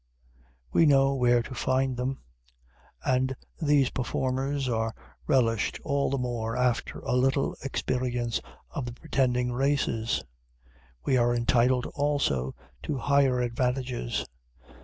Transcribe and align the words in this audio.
We 0.73 0.87
know 0.87 1.13
where 1.13 1.43
to 1.43 1.53
find 1.53 1.95
them; 1.95 2.21
and 3.05 3.35
these 3.61 3.91
performers 3.91 4.67
are 4.67 4.95
relished 5.27 5.79
all 5.83 6.09
the 6.09 6.17
more 6.17 6.57
after 6.57 6.97
a 7.01 7.13
little 7.13 7.55
experience 7.63 8.41
of 8.71 8.85
the 8.87 8.93
pretending 8.93 9.51
races. 9.51 10.23
We 11.05 11.17
are 11.17 11.35
entitled, 11.35 11.85
also, 11.93 12.55
to 12.81 12.97
higher 12.97 13.41
advantages. 13.41 14.25